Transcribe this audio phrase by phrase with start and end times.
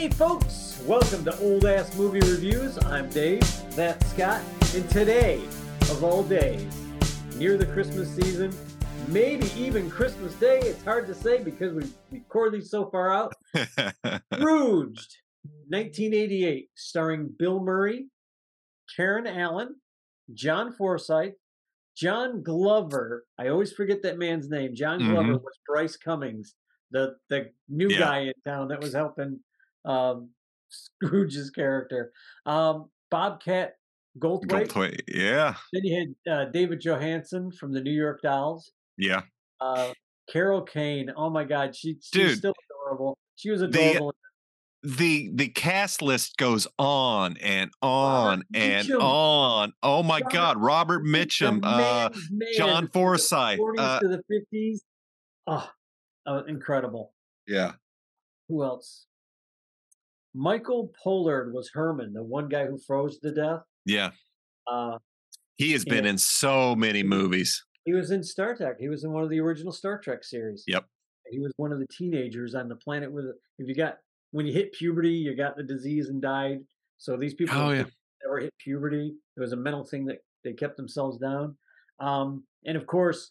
[0.00, 0.82] Hey, folks!
[0.86, 2.78] Welcome to Old Ass Movie Reviews.
[2.86, 3.42] I'm Dave,
[3.76, 4.40] that's Scott,
[4.74, 5.44] and today,
[5.90, 6.74] of all days,
[7.36, 8.50] near the Christmas season,
[9.08, 13.34] maybe even Christmas Day, it's hard to say because we record these so far out.
[14.32, 15.18] Scrooged,
[15.68, 18.06] 1988, starring Bill Murray,
[18.96, 19.74] Karen Allen,
[20.32, 21.32] John Forsythe,
[21.94, 23.26] John Glover.
[23.38, 24.74] I always forget that man's name.
[24.74, 25.42] John Glover Mhm.
[25.42, 26.54] was Bryce Cummings,
[26.90, 27.98] the the new Yeah.
[27.98, 29.40] guy in town that was helping
[29.84, 30.30] um,
[30.68, 32.12] Scrooge's character.
[32.46, 33.74] Um, Bobcat
[34.18, 34.68] Goldthwait.
[34.68, 35.00] Goldthwait.
[35.08, 35.54] Yeah.
[35.72, 38.70] Then you had uh, David Johansen from the New York Dolls.
[38.98, 39.22] Yeah.
[39.60, 39.92] Uh,
[40.30, 41.10] Carol Kane.
[41.16, 43.18] Oh my God, she, she's still adorable.
[43.36, 44.14] She was The- adorable.
[44.82, 49.02] The the cast list goes on and on and Mitchum.
[49.02, 49.74] on.
[49.82, 50.56] Oh my Robert- God.
[50.56, 53.58] Robert Mitchum, uh, man John Forsythe.
[53.58, 54.22] 40s Uh, to the
[54.54, 54.78] 50s.
[55.46, 57.12] Oh, incredible.
[57.46, 57.72] yeah.
[58.48, 59.04] Who else?
[60.34, 63.60] Michael Pollard was Herman, the one guy who froze to death.
[63.84, 64.10] Yeah.
[64.66, 64.98] Uh,
[65.56, 67.64] He has been in so many movies.
[67.84, 68.76] he was in Star Trek.
[68.78, 70.64] He was in one of the original Star Trek series.
[70.66, 70.84] Yep.
[71.30, 73.26] He was one of the teenagers on the planet with.
[73.58, 73.98] If you got
[74.32, 76.60] when you hit puberty, you got the disease and died.
[76.98, 77.84] So these people Oh, yeah.
[78.24, 79.14] never hit puberty.
[79.36, 81.56] It was a mental thing that they kept themselves down.
[81.98, 83.28] Um, and of course,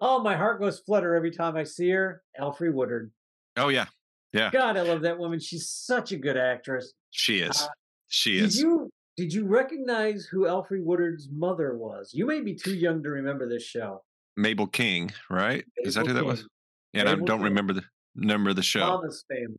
[0.00, 2.22] oh, my heart goes flutter every time I see her.
[2.40, 3.10] Alfre Woodard.
[3.56, 3.86] Oh yeah.
[4.34, 5.38] God, I love that woman.
[5.38, 6.92] She's such a good actress.
[7.10, 7.62] She is.
[7.62, 7.68] Uh,
[8.08, 8.58] she Did is.
[8.60, 12.10] you did you recognize who Alfre Woodard's mother was?
[12.12, 14.02] You may be too young to remember this show.
[14.36, 15.64] Mabel King, right?
[15.78, 16.40] is that Mabel who that was?
[16.40, 16.48] King,
[16.94, 17.42] Yeah, and I don't King.
[17.42, 17.84] remember the
[18.16, 18.80] number of the show.
[18.80, 19.58] Mama's Family.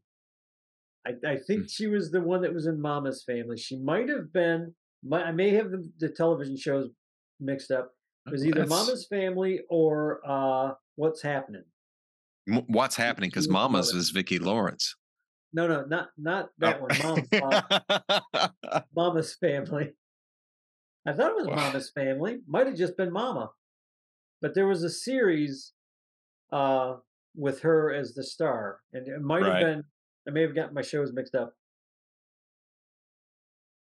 [1.08, 1.44] I, I Hmm.
[1.48, 3.58] think she was the one that was in Mama's Family.
[3.58, 4.76] She might have been.
[5.04, 6.90] mi- I may have the, the television shows
[7.40, 7.92] mixed up.
[8.28, 11.64] It was either That's- Mama's Family or uh, What's Happening.
[12.48, 13.30] What's happening?
[13.30, 14.96] Because was Mama's is Vicki Lawrence.
[15.54, 16.84] No, no, not not that Oh.
[16.84, 16.98] one.
[16.98, 19.94] Mom's, uh, Mama's Family.
[21.08, 21.56] I thought it was Wow.
[21.56, 22.42] Mama's Family.
[22.48, 23.52] Might have just been Mama.
[24.42, 25.74] But there was a series
[26.52, 26.98] uh,
[27.36, 28.82] with her as the star.
[28.94, 29.54] And it might Right.
[29.54, 29.84] have been,
[30.28, 31.56] I may have gotten my shows mixed up.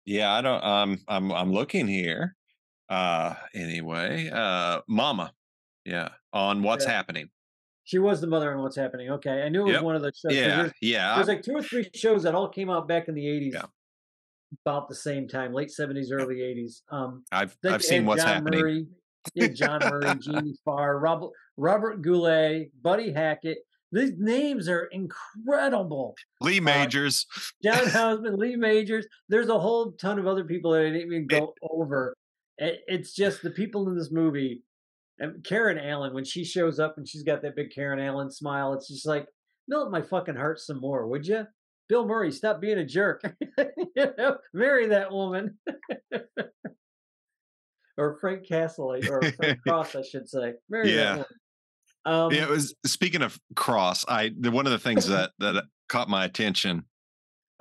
[0.05, 0.63] Yeah, I don't.
[0.63, 2.35] Um, I'm I'm looking here.
[2.89, 5.33] Uh, anyway, uh, Mama.
[5.85, 6.91] Yeah, on what's Yeah.
[6.91, 7.29] happening.
[7.85, 9.09] She was the mother in What's Happening.
[9.11, 9.43] Okay.
[9.43, 9.83] I knew it was Yep.
[9.83, 10.33] one of those shows.
[10.35, 11.15] Yeah, There's, yeah.
[11.15, 13.53] there's like two or three shows that all came out back in the 80s.
[13.53, 13.65] Yeah.
[14.65, 16.83] About the same time, late 70s, early 80s.
[16.91, 18.59] Um, I've I've seen what's John happening.
[18.61, 18.87] Murray,
[19.39, 23.57] had John Murray, Jamie Farr, Robert, Robert Goulet, Buddy Hackett.
[23.91, 26.15] These names are incredible.
[26.41, 27.25] Lee Majors.
[27.63, 29.05] John Houseman, Lee Majors.
[29.29, 32.15] There's a whole ton of other people that I didn't even go over.
[32.59, 34.61] It, it's just the people in this movie.
[35.19, 38.73] And Karen Allen, when she shows up and she's got that big Karen Allen smile,
[38.73, 39.27] it's just like,
[39.67, 41.45] melt my fucking heart some more, would you?
[41.89, 43.21] Bill Murray, stop being a jerk.
[43.95, 45.57] you know, marry that woman.
[47.97, 50.53] or Frank Castle, or Frank Cross, I should say.
[50.69, 51.03] Marry Yeah.
[51.03, 51.25] that woman.
[52.05, 54.03] Um, yeah, it was speaking of cross.
[54.09, 56.83] I the, one of the things that that caught my attention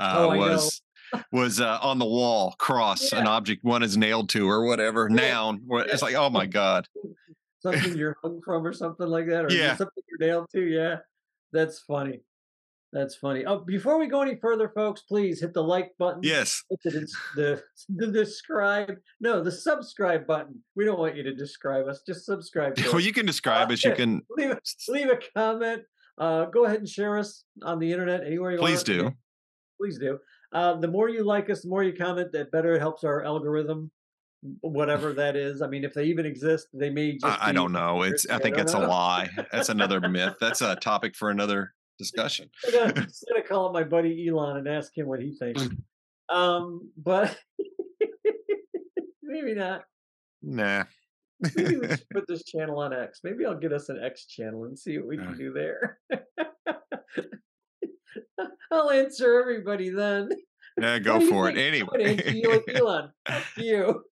[0.01, 0.83] uh, Oh, was
[1.31, 5.15] was uh, on the wall cross an object one is nailed to or whatever Yeah.
[5.31, 5.61] noun.
[5.87, 6.89] It's like oh my god.
[7.62, 9.77] Something you're hung from or something like that, or Yeah.
[9.77, 10.62] something you're nailed to.
[10.62, 10.99] Yeah,
[11.53, 12.21] that's funny.
[12.93, 13.47] That's funny.
[13.47, 16.21] Oh, before we go any further, folks, please hit the like button.
[16.22, 16.62] Yes.
[16.84, 17.62] The, the
[17.97, 18.99] the describe.
[19.19, 20.62] No, the subscribe button.
[20.77, 22.03] We don't want you to describe us.
[22.06, 22.75] Just subscribe.
[22.77, 23.83] To Well, you can describe us.
[23.83, 24.21] you can.
[24.37, 24.59] leave a,
[24.89, 25.84] leave a comment.
[26.19, 28.87] Uh, go ahead and share us on the internet anywhere you Please want.
[28.87, 29.11] Please do.
[29.81, 30.19] Please do.
[30.53, 33.25] Uh, the more you like us, the more you comment, the better it helps our
[33.25, 33.91] algorithm,
[34.60, 35.62] whatever that is.
[35.62, 37.25] I mean, if they even exist, they may just.
[37.25, 38.03] I, I don't know.
[38.03, 38.28] It's.
[38.28, 39.30] I I think don't it's a lie.
[39.53, 40.34] That's another myth.
[40.41, 42.50] That's a topic for another discussion.
[42.66, 42.94] I'm gonna, I'm
[43.34, 45.69] gonna call up my buddy Elon and ask him what he thinks.
[46.28, 47.36] Um, but
[49.22, 49.84] maybe not.
[50.42, 50.84] Nah.
[51.56, 53.20] Maybe we should put this channel on X.
[53.24, 55.24] Maybe I'll get us an X channel and see what we Uh.
[55.24, 55.98] can do there.
[58.71, 60.30] I'll answer everybody then.
[60.80, 61.54] Yeah, go for it.
[61.56, 61.83] think?
[61.83, 62.00] I would
[62.34, 63.10] you like Anyway, Elon.
[63.28, 64.03] Fuck you.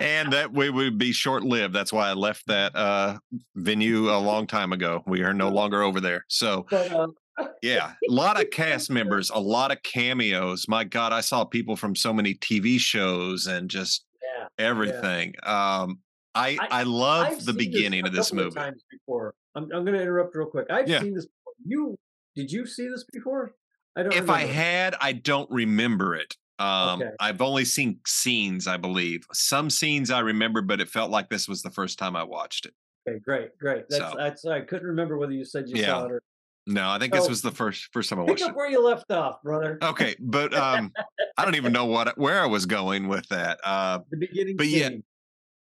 [0.00, 1.74] And that we would be short lived.
[1.74, 3.18] That's why I left that uh,
[3.54, 5.02] venue a long time ago.
[5.06, 6.24] We are no longer over there.
[6.28, 7.14] So but um,
[7.62, 10.66] yeah, a lot of cast members, a lot of cameos.
[10.68, 15.34] My God, I saw people from so many TV shows and just yeah, everything.
[15.44, 16.00] Um,
[16.34, 18.58] I I- I love I've the beginning of this movie.
[18.90, 19.34] before.
[19.56, 20.66] I'm, I'm going to interrupt real quick.
[20.70, 21.00] I've Yeah.
[21.00, 21.26] seen this.
[21.26, 21.52] Before.
[21.64, 21.96] You
[22.34, 23.52] did you see this before?
[23.96, 24.12] I don't.
[24.12, 26.36] If I had, I don't remember it.
[26.58, 27.10] Um, Okay.
[27.20, 29.26] I've only seen scenes, I believe.
[29.32, 32.66] Some scenes I remember, but it felt like this was the first time I watched
[32.66, 32.74] it.
[33.08, 33.84] Okay, great, great.
[33.90, 34.46] That's So- that's.
[34.46, 35.86] I couldn't remember whether you said you Yeah.
[35.86, 36.22] saw it or.
[36.66, 38.38] No, I think this was the first first time I watched.
[38.38, 38.56] Pick up it.
[38.56, 39.76] where you left off, brother.
[39.82, 40.90] Okay, but um,
[41.36, 43.58] I don't even know what where I was going with that.
[43.62, 44.56] Uh, The beginning.
[44.56, 45.04] but yeah, scene.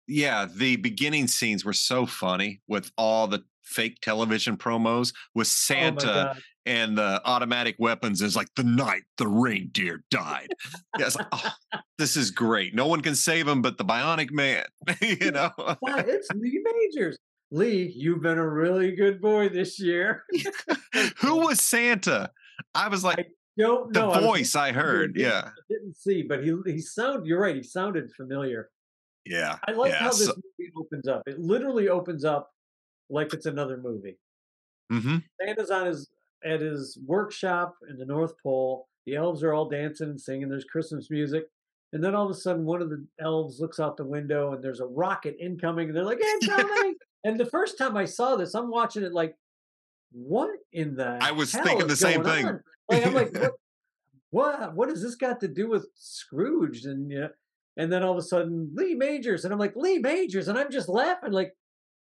[0.06, 5.48] yeah, the beginning scenes were so funny with all the fake television promos with Oh
[5.48, 6.42] Santa God.
[6.66, 10.48] And the automatic weapons is like the night the reindeer died.
[10.98, 11.52] yes, oh,
[11.98, 12.74] this is great.
[12.74, 14.64] No one can save him but the Bionic Man.
[15.00, 15.50] you know,
[15.82, 17.18] it's Lee Majors.
[17.50, 20.24] Lee, you've been a really good boy this year.
[21.18, 22.30] who was Santa?
[22.74, 23.28] I was like
[23.58, 24.10] Don't the know.
[24.10, 25.16] I was voice I looking heard.
[25.16, 27.26] Yeah, I didn't see, but he he sounded.
[27.26, 27.54] You're right.
[27.54, 28.70] He sounded familiar.
[29.26, 29.98] yeah, I like yeah.
[29.98, 31.22] how this so- movie opens up.
[31.26, 32.50] It literally opens up
[33.10, 34.18] like it's another movie.
[34.90, 35.22] mhm.
[35.40, 36.08] Santa's on his
[36.44, 38.88] at his workshop in the North Pole.
[39.06, 40.48] The elves are all dancing and singing.
[40.48, 41.44] There's Christmas music.
[41.92, 44.62] And then all of a sudden, one of the elves looks out the window and
[44.62, 45.88] there's a rocket incoming.
[45.88, 46.96] And they're like, incoming.
[47.24, 49.36] and the first time I saw this, I'm watching it like,
[50.10, 52.46] what in the I was thinking the same thing.
[52.46, 52.60] on?
[52.88, 53.52] Like, I'm like, what,
[54.30, 56.84] what, what has this got to do with Scrooge?
[56.84, 57.28] And, you know,
[57.76, 59.44] and then all of a sudden, Lee Majors.
[59.44, 60.48] And I'm like, Lee Majors.
[60.48, 61.54] And I'm just laughing like,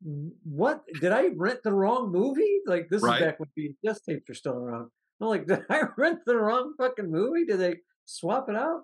[0.03, 2.59] what did I rent the wrong movie?
[2.65, 3.21] Like this Right.
[3.21, 4.89] is back when VHS tapes are still around.
[5.21, 7.45] I'm like, did I rent the wrong fucking movie?
[7.45, 7.75] Did they
[8.06, 8.83] swap it out?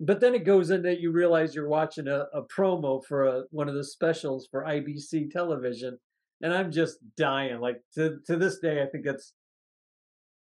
[0.00, 3.68] But then it goes into you realize you're watching a, a promo for a, one
[3.68, 5.98] of the specials for IBC television,
[6.40, 7.60] and I'm just dying.
[7.60, 9.34] Like to to this day, I think that's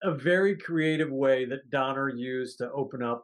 [0.02, 3.24] a very creative way that Donner used to open up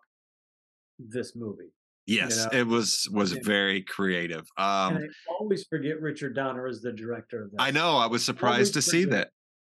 [1.00, 1.74] this movie.
[2.10, 4.42] Yes, know, it was was very creative.
[4.58, 5.08] Um, I
[5.40, 7.62] always forget Richard Donner is the director of that.
[7.62, 7.98] I know.
[7.98, 9.30] I was surprised to see that.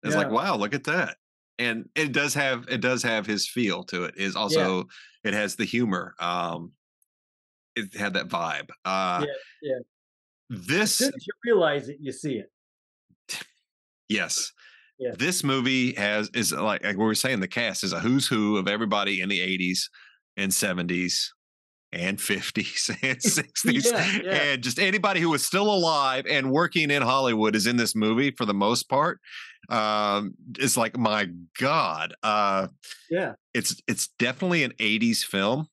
[0.03, 1.19] It's like, wow, look at that.
[1.59, 4.15] And it does have it does have his feel to it.
[4.17, 4.87] Is also
[5.25, 6.15] it has the humor.
[6.19, 6.73] Um
[7.77, 8.71] it had that vibe.
[8.87, 9.27] Uh
[9.61, 9.75] yeah.
[10.51, 13.45] As this soon as you realize it, you see it.
[14.09, 14.53] yes.
[14.99, 15.13] Yeah.
[15.19, 18.57] This movie has is like, like we were saying, the cast is a who's who
[18.57, 19.91] of everybody in the 80s
[20.39, 21.27] and 70s
[21.93, 23.93] and 50s and 60s.
[23.93, 24.43] Yeah, yeah.
[24.53, 28.31] And just anybody who was still alive and working in Hollywood is in this movie
[28.31, 29.21] for the most part.
[29.69, 31.29] Um, it's like, my
[31.59, 32.15] God.
[32.23, 32.69] Uh
[33.11, 33.35] Yeah.
[33.55, 35.69] it's it's definitely an 80s film.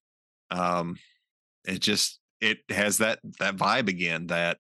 [0.52, 0.98] Um
[1.68, 4.58] it just it has that that vibe again, that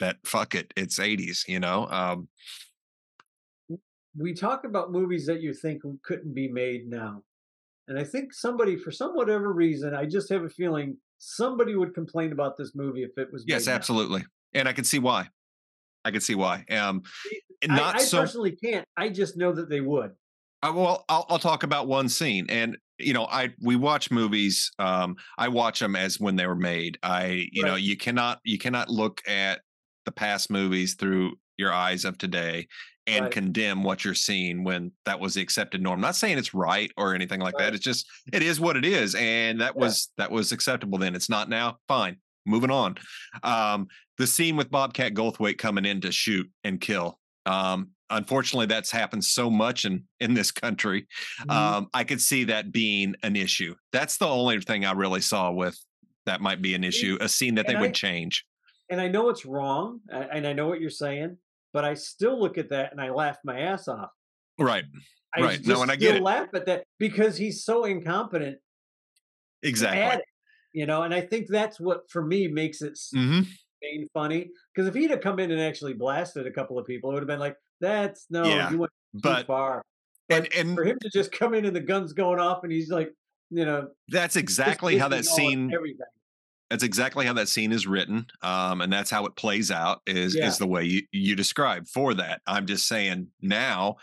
[0.00, 1.86] that fuck it, it's 80s, you know.
[1.88, 2.28] Um
[4.16, 7.22] we talk about movies that you think couldn't be made now.
[7.88, 11.94] And I think somebody, for some whatever reason, I just have a feeling somebody would
[11.94, 13.76] complain about this movie if it was Yes, made now.
[13.76, 14.24] absolutely.
[14.54, 15.28] And I can see why.
[16.04, 16.64] I can see why.
[16.70, 17.02] Um
[17.62, 18.86] and I, not I so personally can't.
[18.96, 20.12] I just know that they would.
[20.62, 24.70] I, well, I'll, I'll talk about one scene, and you know, I we watch movies.
[24.78, 26.98] Um, I watch them as when they were made.
[27.02, 29.60] I, you know, you cannot you cannot look at
[30.04, 32.66] the past movies through your eyes of today
[33.06, 33.32] and Right.
[33.32, 36.00] condemn what you're seeing when that was the accepted norm.
[36.00, 37.64] not saying it's right or anything like Right.
[37.66, 37.74] that.
[37.74, 39.80] It's just it is what it is, and that Yeah.
[39.80, 41.14] was that was acceptable then.
[41.14, 41.78] It's not now.
[41.88, 42.96] Fine, moving on.
[43.42, 43.88] Um,
[44.18, 47.18] the scene with Bobcat Goldthwait coming in to shoot and kill.
[47.44, 51.06] Um, unfortunately, that's happened so much in in this country.
[51.40, 51.50] Mhm.
[51.50, 53.74] Um, I could see that being an issue.
[53.92, 55.76] That's the only thing I really saw with
[56.26, 57.18] that might be an issue.
[57.20, 58.44] A scene that they and would I- change.
[58.90, 61.38] And I know it's wrong, and I know what you're saying,
[61.72, 64.10] but I still look at that and I laugh my ass off.
[64.58, 64.84] Right.
[65.34, 65.66] I Right.
[65.66, 66.22] No, and I get it.
[66.22, 68.58] laugh at that because he's so incompetent
[69.62, 70.00] Exactly.
[70.00, 70.24] at it,
[70.72, 71.02] you know.
[71.02, 73.42] And I think that's what for me makes it hmm
[74.14, 74.50] funny.
[74.74, 77.22] Because if he'd have come in and actually blasted a couple of people, it would
[77.22, 79.82] have been like, "That's no, Yeah, you went too But far."
[80.28, 82.72] and But and for him to just come in and the guns going off, and
[82.72, 83.12] he's like,
[83.50, 86.06] you know, that's exactly how that scene everything.
[86.72, 90.34] That's exactly how that scene is written um and that's how it plays out is
[90.34, 90.46] Yeah.
[90.48, 93.96] is the way you you describe for that i'm just saying now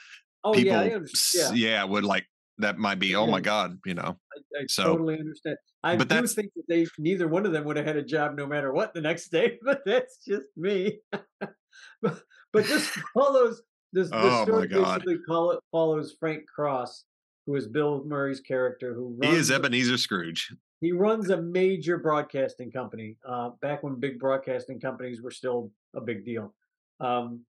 [0.43, 1.01] Oh people yeah, I
[1.33, 2.25] yeah, yeah would like
[2.59, 5.57] that might be oh my god you know I, I so- totally understand.
[5.83, 8.38] I but do think that they neither one of them would have had a job
[8.38, 10.99] no matter what the next day, but that's just me.
[11.41, 12.21] but,
[12.53, 13.61] but this follows
[13.93, 17.05] this, Oh, this story basically call it follows Frank Cross,
[17.47, 22.71] who is Bill Murray's character, who he is ebenezer scrooge he runs a major broadcasting
[22.71, 26.53] company uh, back when big broadcasting companies were still a big deal.
[27.00, 27.45] Um,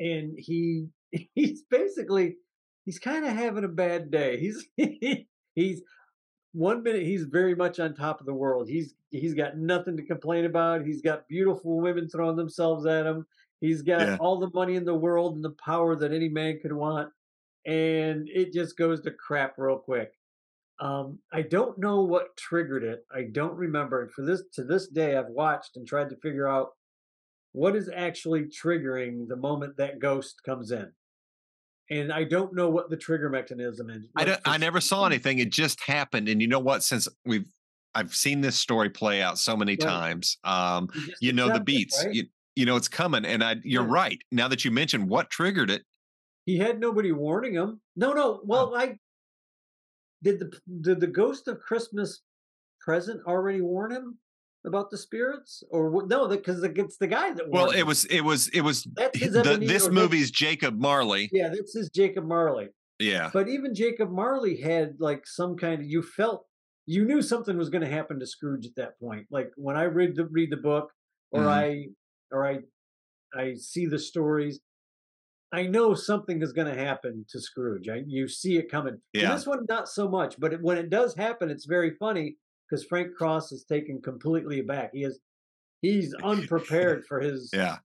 [0.00, 0.88] and he
[1.34, 2.36] he's basically
[2.84, 4.38] he's kind of having a bad day.
[4.38, 4.66] He's
[5.54, 5.82] he's
[6.52, 8.68] one minute he's very much on top of the world.
[8.68, 10.84] He's he's got nothing to complain about.
[10.84, 13.26] He's got beautiful women throwing themselves at him.
[13.60, 14.16] He's got Yeah.
[14.20, 17.10] all the money in the world and the power that any man could want.
[17.66, 20.12] And it just goes to crap real quick
[20.80, 23.04] um, I don't know what triggered it.
[23.14, 24.02] I don't remember.
[24.02, 26.70] And for this to this day, I've watched and tried to figure out
[27.52, 30.92] what is actually triggering the moment that ghost comes in?
[31.90, 34.02] And I don't know what the trigger mechanism is.
[34.16, 35.38] I don't, I never saw anything.
[35.38, 36.28] It just happened.
[36.28, 36.82] And you know what?
[36.82, 37.46] Since we've
[37.94, 39.86] I've seen this story play out so many Right.
[39.86, 40.38] times.
[40.44, 42.06] Um, you you know the accept it, beats.
[42.06, 42.10] right?
[42.10, 42.24] You
[42.56, 43.24] you know it's coming.
[43.24, 43.88] And I you're Yeah.
[43.88, 44.18] right.
[44.32, 45.82] Now that you mentioned what triggered it,
[46.46, 47.80] He had nobody warning him.
[47.96, 48.40] No, no.
[48.44, 48.98] Well, I
[50.24, 50.50] did the
[50.80, 52.22] did the ghost of Christmas
[52.80, 54.18] present already warn him
[54.66, 56.06] about the spirits, or?
[56.06, 57.48] No, because it's the guy that.
[57.48, 57.86] well, it him.
[57.86, 61.28] was it was it was the, this movie's Jacob Marley.
[61.32, 62.68] Yeah, this is Jacob Marley.
[62.98, 63.30] Yeah.
[63.32, 66.46] But even Jacob Marley had like some kind of you felt
[66.86, 69.26] you knew something was going to happen to Scrooge at that point.
[69.30, 70.90] Like when I read the read the book
[71.30, 71.48] or Mhm.
[71.48, 71.86] I
[72.30, 72.58] or I
[73.36, 74.60] I see the stories,
[75.54, 77.88] I know something is going to happen to Scrooge.
[77.88, 78.94] I, you see it coming.
[78.94, 79.34] And Yeah.
[79.34, 82.36] this one not so much, but it, when it does happen, it's very funny
[82.68, 84.90] because Frank Cross is taken completely aback.
[84.92, 85.20] He is
[85.80, 87.76] he's unprepared for his Yeah.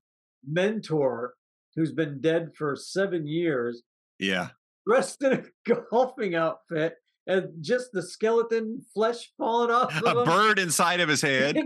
[0.46, 1.34] mentor
[1.76, 3.82] who's been dead for seven years
[4.18, 4.48] Yeah.
[4.86, 6.96] dressed in a golfing outfit
[7.26, 11.56] and just the skeleton flesh falling off of A bird inside of his head.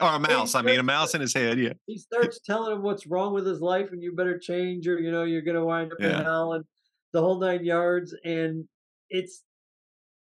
[0.00, 0.54] Or a mouse.
[0.54, 1.58] I mean, a mouse in his head.
[1.58, 1.72] Yeah.
[1.86, 5.10] he starts telling him what's wrong with his life and you better change or you
[5.10, 6.18] know you're gonna wind up Yeah.
[6.18, 6.64] in hell and
[7.12, 8.64] the whole nine yards and
[9.10, 9.42] it's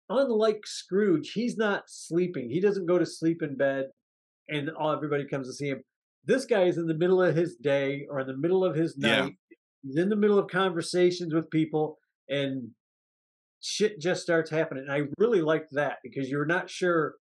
[0.09, 2.49] unlike Scrooge, he's not sleeping.
[2.49, 3.87] He doesn't go to sleep in bed
[4.47, 5.83] and all everybody comes to see him.
[6.25, 8.95] This guy is in the middle of his day or in the middle of his
[8.97, 9.21] Yeah.
[9.21, 9.33] night.
[9.83, 11.97] He's in the middle of conversations with people
[12.27, 12.69] and
[13.61, 14.83] shit just starts happening.
[14.87, 17.15] And I really liked that because you're not sure.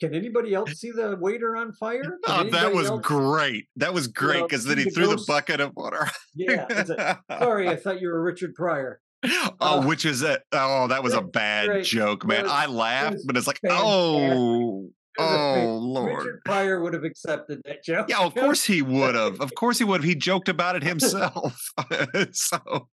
[0.00, 2.02] Can anybody else see the waiter on fire?
[2.02, 3.66] Can Oh, that was else- great.
[3.76, 6.06] That was great know, because then he the threw the bucket of water.
[6.34, 6.66] Yeah.
[6.68, 9.00] a- sorry, I thought you were Richard Pryor.
[9.24, 11.84] oh, Uh, which is a oh, that was a bad great.
[11.86, 12.42] joke, man.
[12.42, 13.86] was- I laughed, was but it's like, fantastic.
[13.86, 16.18] oh, It was a fan- oh, Lord.
[16.26, 18.10] Richard Pryor would have accepted that joke.
[18.10, 19.40] Yeah, of course he would have.
[19.40, 20.04] Of course he would have.
[20.08, 21.70] He joked about it himself.
[22.32, 22.88] so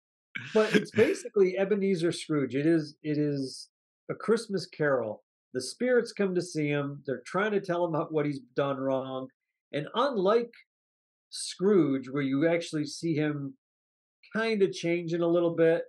[0.55, 2.55] but it's basically Ebenezer Scrooge.
[2.57, 3.69] It is it is
[4.11, 5.23] a Christmas carol.
[5.55, 7.03] The spirits come to see him.
[7.07, 9.29] They're trying to tell him what he's done wrong.
[9.73, 10.51] And unlike
[11.31, 13.55] Scrooge, where you actually see him
[14.35, 15.83] kind of changing a little bit,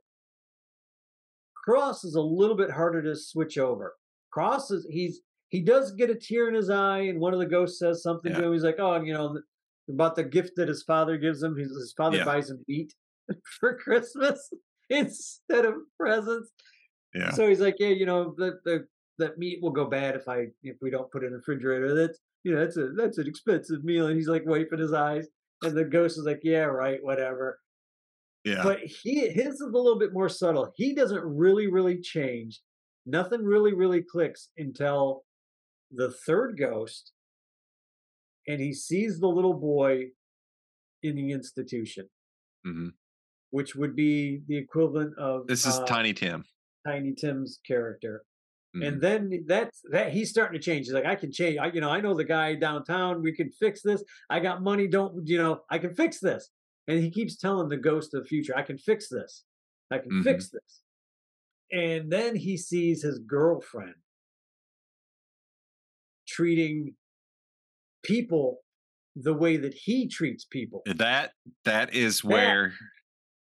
[1.65, 3.93] Cross is a little bit harder to switch over.
[4.31, 7.45] Cross is he's he does get a tear in his eye, and one of the
[7.45, 8.53] ghosts says something to him.
[8.53, 9.39] He's like, "Oh, you know,
[9.89, 11.55] about the gift that his father gives him.
[11.57, 12.25] His, his father Yeah.
[12.25, 12.93] buys him meat
[13.59, 14.51] for Christmas
[14.89, 16.51] instead of presents."
[17.13, 17.31] yeah.
[17.31, 18.87] So he's like, "Yeah, you know, the the
[19.19, 21.93] that meat will go bad if I if we don't put it in the refrigerator.
[21.95, 25.27] That's you know, that's a that's an expensive meal." And he's like wiping his eyes,
[25.63, 27.59] and the ghost is like, "Yeah, right, whatever."
[28.45, 28.63] Yeah.
[28.63, 30.71] But he his is a little bit more subtle.
[30.75, 32.61] He doesn't really really change.
[33.05, 35.23] Nothing really really clicks until
[35.91, 37.13] the third ghost,
[38.47, 40.11] and he sees the little boy
[41.03, 42.09] in the institution,
[42.65, 42.93] Mhm.
[43.51, 46.45] which would be the equivalent of This is uh, Tiny Tim.
[46.85, 48.23] Tiny Tim's character.
[48.75, 48.87] Mhm.
[48.87, 50.85] And then that's that he's starting to change.
[50.85, 51.57] He's like, I can change.
[51.57, 53.21] I, you know, I know the guy downtown.
[53.23, 54.03] We can fix this.
[54.29, 54.87] I got money.
[54.87, 55.61] Don't you know?
[55.69, 56.49] I can fix this.
[56.87, 59.43] And he keeps telling the ghost of the future, I can fix this.
[59.91, 60.23] I can Mhm.
[60.23, 60.81] fix this.
[61.71, 63.95] And then he sees his girlfriend
[66.27, 66.95] treating
[68.03, 68.59] people
[69.15, 70.81] the way that he treats people.
[70.85, 71.33] That
[71.65, 72.73] that is where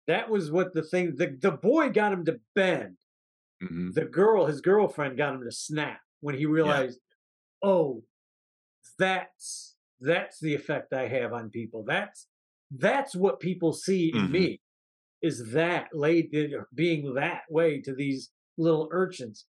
[0.07, 1.17] That was what the thing.
[1.17, 2.97] The the boy got him to bend.
[3.63, 3.93] Mhm.
[3.95, 7.01] the girl, his girlfriend, got him to snap when he realized,
[7.63, 8.05] oh,
[8.99, 11.85] that's that's the effect I have on people.
[11.85, 12.29] That's
[12.71, 14.31] that's what people see in Mhm.
[14.31, 14.61] me.
[15.23, 16.31] Is that laid
[16.75, 19.47] being that way to these little urchins,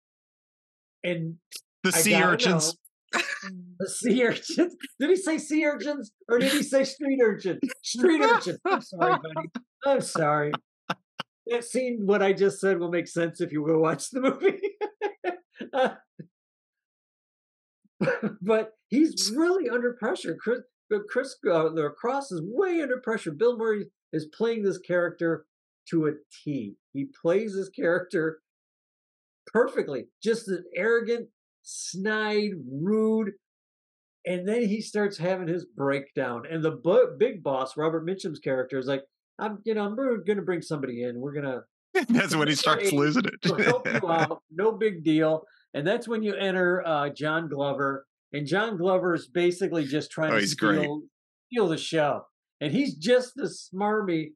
[1.04, 1.40] and
[1.84, 2.78] the I sea urchins.
[3.80, 4.76] the sea urchins.
[5.00, 7.60] Did he say sea urchins or did he say street urchin?
[7.84, 8.58] Street urchin.
[8.66, 9.50] I'm sorry, buddy.
[9.86, 10.54] I'm sorry.
[11.48, 14.62] That scene, what I just said, will make sense if you go watch the movie.
[15.74, 15.96] Uh,
[18.42, 20.38] but he's really under pressure.
[20.40, 20.60] Chris,
[21.10, 23.32] Chris uh, the Cross is way under pressure.
[23.32, 25.46] Bill Murray is playing this character
[25.90, 26.12] to a
[26.44, 26.75] T.
[26.94, 28.40] He plays this character
[29.48, 30.06] perfectly.
[30.22, 31.30] Just an arrogant,
[31.64, 33.32] snide, rude.
[34.25, 36.44] And then he starts having his breakdown.
[36.50, 36.80] And the
[37.20, 39.04] big boss, Robert Mitchum's character, is like,
[39.39, 41.20] I'm, you know, I'm going to bring somebody in.
[41.20, 41.46] We're going
[41.96, 44.01] to That's when he starts losing We'll help it.
[44.01, 44.42] you out.
[44.51, 45.46] No big deal.
[45.74, 48.06] And that's when you enter uh, John Glover.
[48.34, 50.89] And John Glover is basically just trying Oh, to steal, great.
[51.51, 52.25] steal the show.
[52.62, 54.32] And he's just as smarmy,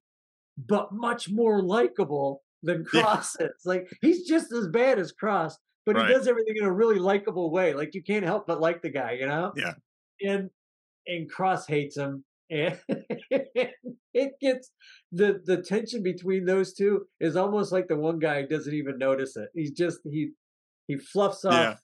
[0.57, 3.01] but much more likable than Yeah.
[3.01, 3.51] Cross is.
[3.65, 6.07] Like he's just as bad as Cross, but Right.
[6.07, 7.73] he does everything in a really likable way.
[7.73, 9.53] Like you can't help but like the guy, you know?
[9.55, 9.73] Yeah.
[10.21, 10.49] And
[11.07, 12.23] and Cross hates him.
[12.49, 12.77] and
[14.13, 14.71] it gets
[15.11, 19.35] the the tension between those two is almost like the one guy doesn't even notice
[19.35, 19.49] it.
[19.53, 20.31] He's just he
[20.87, 21.79] he fluffs off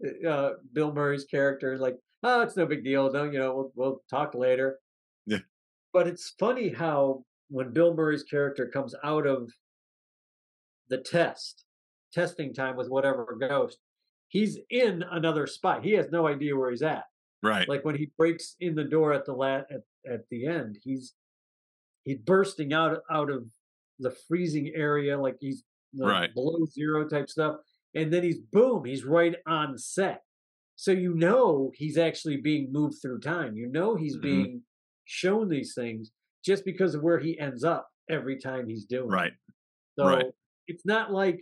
[0.00, 0.30] yeah.
[0.30, 3.12] uh, Bill Murray's character like, oh, it's no big deal.
[3.12, 3.54] Don't you know?
[3.54, 4.78] We'll, we'll talk later.
[5.26, 5.38] Yeah.
[5.92, 9.50] But it's funny how when Bill Murray's character comes out of
[10.88, 11.64] the test,
[12.12, 13.78] testing time with whatever ghost,
[14.28, 15.84] he's in another spot.
[15.84, 17.04] He has no idea where he's at.
[17.42, 17.68] Right.
[17.68, 21.12] Like when he breaks in the door at the la- at, at the end, he's
[22.04, 23.44] he's bursting out out of
[23.98, 25.64] the freezing area, like he's
[25.98, 26.32] right.
[26.34, 27.56] below zero type stuff,
[27.94, 30.22] and then he's boom, he's right on set.
[30.76, 33.56] So you know he's actually being moved through time.
[33.56, 34.22] You know he's mm-hmm.
[34.22, 34.62] being
[35.04, 36.10] shown these things
[36.44, 39.08] just because of where he ends up every time he's doing.
[39.08, 39.32] Right.
[39.32, 39.54] It.
[39.98, 40.26] So right.
[40.66, 41.40] it's not like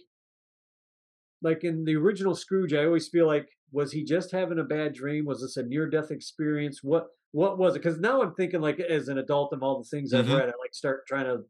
[1.43, 4.95] like in the original Scrooge, I always feel like was he just having a bad
[4.95, 5.25] dream?
[5.25, 6.81] Was this a near death experience?
[6.83, 7.83] What what was it?
[7.83, 10.31] Because now I'm thinking like as an adult of all the things mm-hmm.
[10.31, 11.43] I've read, I like start trying to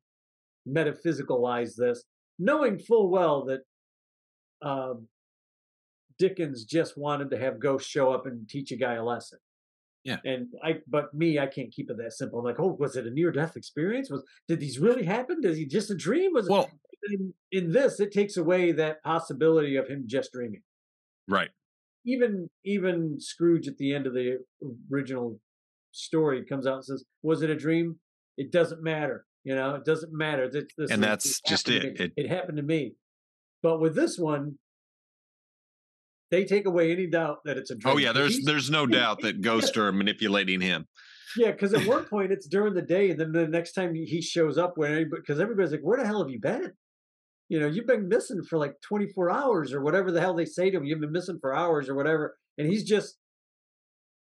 [0.68, 2.04] metaphysicalize this,
[2.38, 3.60] knowing full well that
[4.62, 5.08] um,
[6.18, 9.38] Dickens just wanted to have ghosts show up and teach a guy a lesson.
[10.04, 10.16] Yeah.
[10.24, 12.38] And I, but me, I can't keep it that simple.
[12.38, 14.10] I'm like, oh, was it a near death experience?
[14.10, 15.40] Was did these really happen?
[15.40, 16.32] Does he just a dream?
[16.32, 16.70] Was well,
[17.10, 20.62] in, in this, it takes away that possibility of him just dreaming.
[21.28, 21.50] Right.
[22.06, 24.38] Even even Scrooge at the end of the
[24.92, 25.38] original
[25.92, 27.96] story comes out and says, "Was it a dream?
[28.36, 29.26] It doesn't matter.
[29.44, 30.50] You know, it doesn't matter.
[30.50, 32.00] This, this and that's it just it.
[32.00, 32.94] It, it happened to me.
[33.62, 34.58] But with this one,
[36.30, 37.94] they take away any doubt that it's a oh, dream.
[37.94, 40.86] Oh yeah, there's there's no doubt that ghosts are manipulating him.
[41.36, 44.20] Yeah, because at one point it's during the day, and then the next time he
[44.22, 46.72] shows up, when because everybody's like, "Where the hell have you been?"
[47.50, 50.70] You know, you've been missing for like 24 hours or whatever the hell they say
[50.70, 50.84] to him.
[50.84, 52.36] You've been missing for hours or whatever.
[52.56, 53.16] And he's just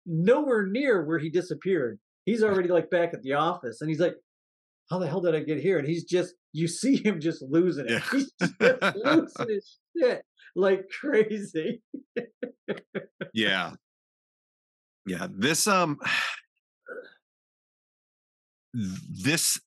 [0.05, 1.99] nowhere near where he disappeared.
[2.27, 4.17] He's already like back at the office and he's like,
[4.91, 5.79] how the hell did I get here?
[5.79, 7.93] And he's just, you see him just losing it.
[7.93, 8.01] Yeah.
[8.13, 10.23] He's just losing his shit
[10.55, 11.81] like crazy.
[13.33, 13.73] yeah.
[15.07, 15.29] Yeah.
[15.31, 15.99] This, um,
[18.75, 19.59] this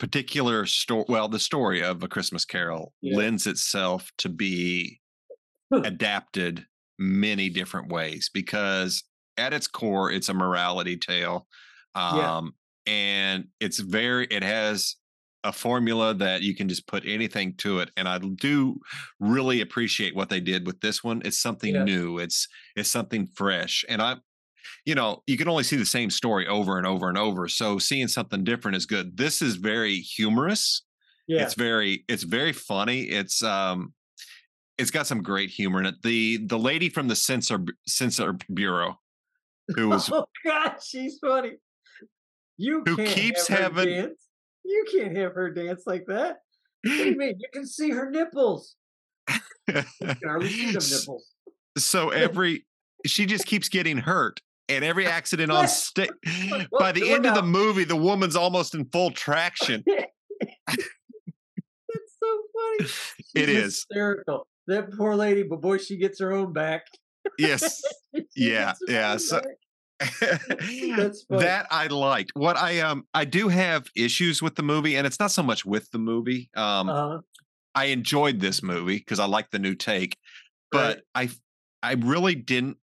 [0.00, 3.16] particular story well the story of a christmas carol yeah.
[3.16, 4.98] lends itself to be
[5.70, 6.64] adapted
[6.98, 9.04] many different ways because
[9.36, 11.46] at its core it's a morality tale
[11.94, 12.54] um
[12.86, 12.92] yeah.
[12.92, 14.96] and it's very it has
[15.44, 18.76] a formula that you can just put anything to it and i do
[19.20, 21.84] really appreciate what they did with this one it's something yeah.
[21.84, 24.16] new it's it's something fresh and i
[24.84, 27.48] you know, you can only see the same story over and over and over.
[27.48, 29.16] So seeing something different is good.
[29.16, 30.82] This is very humorous.
[31.26, 31.44] Yeah.
[31.44, 33.02] It's very it's very funny.
[33.02, 33.94] It's um
[34.78, 36.02] it's got some great humor in it.
[36.02, 38.98] The the lady from the censor censor bureau
[39.74, 41.52] who was Oh god, she's funny.
[42.56, 44.26] You who keeps having dance.
[44.64, 46.38] You can't have her dance like that.
[46.82, 47.36] What do you mean?
[47.38, 48.76] You can see her nipples.
[49.28, 49.84] You can
[50.42, 51.26] see them nipples.
[51.78, 52.66] So every
[53.06, 56.10] she just keeps getting hurt and every accident on stage.
[56.78, 59.84] By the end of the movie, the woman's almost in full traction.
[60.66, 60.86] That's
[62.20, 62.88] so funny.
[62.88, 64.46] She's it is hysterical.
[64.66, 66.84] That poor lady, but boy, she gets her own back.
[67.38, 67.82] Yes.
[68.36, 68.74] yeah.
[68.86, 69.16] Yeah.
[69.16, 69.42] So
[69.98, 72.30] that I liked.
[72.34, 75.64] What I um I do have issues with the movie, and it's not so much
[75.64, 76.48] with the movie.
[76.54, 77.18] Um uh-huh.
[77.74, 80.16] I enjoyed this movie because I like the new take,
[80.70, 81.30] but right.
[81.82, 82.78] I I really didn't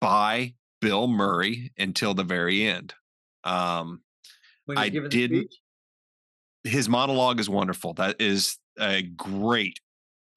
[0.00, 2.94] buy Bill Murray until the very end.
[3.44, 4.02] Um,
[4.76, 5.54] I didn't.
[6.64, 7.94] His monologue is wonderful.
[7.94, 9.80] That is a great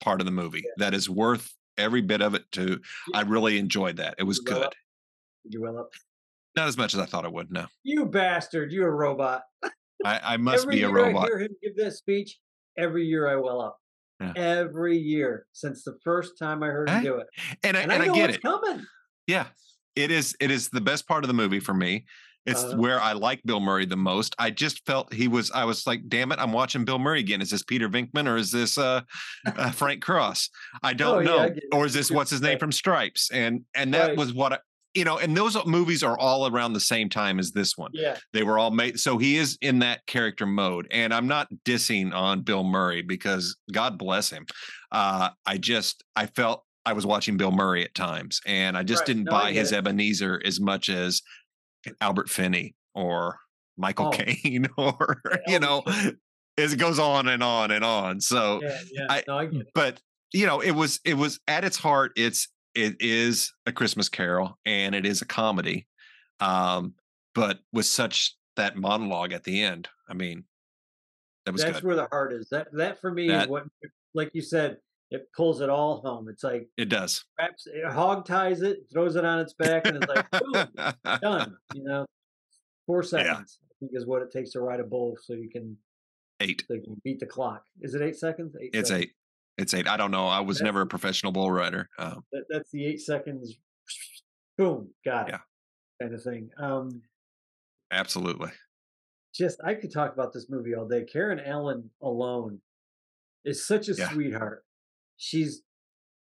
[0.02, 0.62] part of the movie.
[0.64, 0.70] Yeah.
[0.78, 2.50] That is worth every bit of it.
[2.52, 2.80] To
[3.12, 3.18] yeah.
[3.18, 4.14] I really enjoyed that.
[4.18, 4.74] It was you good.
[5.44, 5.90] Did you well up?
[6.56, 7.50] Not as much as I thought it would.
[7.50, 7.66] No.
[7.82, 8.72] You bastard!
[8.72, 9.42] You're a robot.
[10.04, 11.24] I, I must be a robot.
[11.24, 12.38] I hear him give this speech.
[12.78, 13.78] Every year I well up.
[14.20, 14.32] Yeah.
[14.36, 17.26] Every year since the first time I heard him do it.
[17.62, 18.40] And I, and, and I, I get it.
[18.40, 18.86] Coming.
[19.26, 19.46] Yeah,
[19.96, 22.06] it is it is the best part of the movie for me.
[22.44, 24.34] It's uh, where I like Bill Murray the most.
[24.38, 25.50] I just felt he was.
[25.52, 28.36] I was like, "Damn it, I'm watching Bill Murray again." Is this Peter Venkman or
[28.36, 29.02] is this uh,
[29.46, 30.50] uh Frank Cross?
[30.82, 31.36] I don't oh, know.
[31.44, 33.30] Yeah, I or is this what's his name from Stripes?
[33.32, 34.16] And and that right.
[34.16, 34.58] was what I,
[34.94, 35.18] you know.
[35.18, 37.92] And those movies are all around the same time as this one.
[37.94, 38.98] Yeah, they were all made.
[38.98, 40.88] So he is in that character mode.
[40.90, 44.46] And I'm not dissing on Bill Murray because God bless him.
[44.90, 49.00] Uh, I just I felt I was watching Bill Murray at times, and I just
[49.00, 49.06] right.
[49.06, 49.76] didn't no, buy his it.
[49.76, 51.22] Ebenezer as much as
[52.00, 53.38] Albert Finney or
[53.76, 54.10] Michael oh.
[54.10, 55.82] Caine or you know,
[56.58, 58.20] as it goes on and on and on.
[58.20, 59.06] So, yeah, yeah.
[59.08, 60.00] I, no, I but
[60.32, 64.58] you know, it was it was at its heart, it's it is a Christmas Carol
[64.64, 65.86] and it is a comedy,
[66.40, 66.94] um,
[67.34, 69.88] but with such that monologue at the end.
[70.08, 70.44] I mean,
[71.44, 71.84] that was That's good.
[71.84, 72.48] where the heart is.
[72.50, 73.64] That that for me That- is what,
[74.14, 74.78] like you said,
[75.12, 76.28] it pulls it all home.
[76.28, 77.24] It's like It does.
[77.38, 80.68] wraps, it hog ties it, throws it on its back, and it's like boom,
[81.22, 81.56] done.
[81.74, 82.06] You know,
[82.86, 85.76] four seconds I think is what it takes to ride a bull, so you can
[86.40, 86.64] eight.
[86.66, 87.62] so you can beat the clock.
[87.80, 88.56] Is it eight seconds?
[88.60, 88.70] Eight.
[88.74, 89.06] It's seconds.
[89.08, 89.12] eight.
[89.58, 89.86] It's eight.
[89.86, 90.26] I don't know.
[90.28, 91.88] I was That's- never a professional bull rider.
[91.98, 93.54] Um, That, that's the eight seconds.
[94.58, 95.32] Boom, got it.
[95.32, 95.38] Yeah.
[96.00, 96.50] Kind of thing.
[96.58, 97.02] Um,
[97.90, 98.50] absolutely.
[99.34, 101.04] just I could talk about this movie all day.
[101.04, 102.60] Karen Allen alone
[103.44, 104.08] is such a Yeah.
[104.10, 104.64] sweetheart.
[105.22, 105.62] She's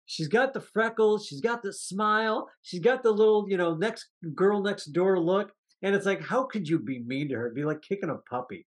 [0.06, 4.08] she's got the freckles, she's got the smile, she's got the little, you know, next
[4.34, 5.52] girl next door look.
[5.84, 7.46] And it's like, how could you be mean to her?
[7.46, 8.66] It'd be like kicking a puppy.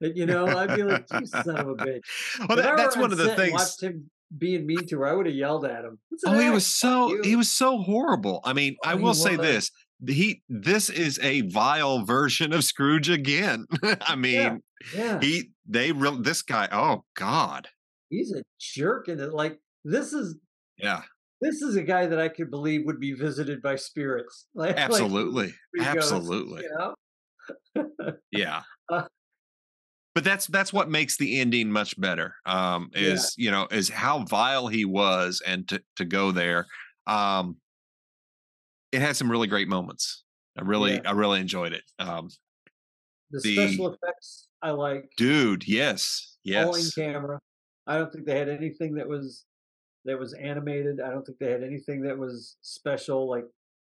[0.00, 2.02] You know, I'd be like, you son of a bitch.
[2.48, 3.52] Well, that, that's one of the things.
[3.52, 5.98] Watched him being mean to her, I would have yelled at him.
[6.12, 8.40] "It's an Oh, he was so he was so horrible.
[8.44, 9.72] I mean, I Oh, he will say this:
[10.06, 13.66] he this is a vile version of Scrooge again.
[14.02, 14.62] I mean,
[14.94, 16.68] yeah, he they real this guy.
[16.70, 17.66] Oh God,
[18.10, 19.08] he's a jerk.
[19.08, 20.36] And it like this is
[20.78, 21.02] yeah,
[21.40, 24.46] this is a guy that I could believe would be visited by spirits.
[24.54, 26.76] Like, like, absolutely, ghosts, absolutely, you
[27.76, 28.20] know?
[28.32, 28.62] yeah.
[28.90, 29.06] Uh,
[30.14, 32.34] but that's that's what makes the ending much better.
[32.46, 33.12] Um, Yeah.
[33.12, 36.66] is you know is how vile he was, and to to go there.
[37.06, 37.56] Um,
[38.92, 40.24] it had some really great moments.
[40.58, 41.02] I really Yeah.
[41.04, 41.84] I really enjoyed it.
[41.98, 42.30] Um,
[43.30, 45.10] The, the- special effects I like.
[45.18, 47.38] dude, yes, All in camera.
[47.88, 49.44] I don't think they had anything that was
[50.04, 51.00] that was animated.
[51.00, 53.46] I don't think they had anything that was special like